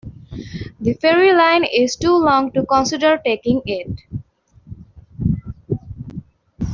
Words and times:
The 0.79 0.93
ferry 0.95 1.31
line 1.31 1.63
is 1.63 1.95
too 1.95 2.17
long 2.17 2.51
to 2.53 2.65
consider 2.65 3.19
taking 3.23 3.61
it. 3.67 4.01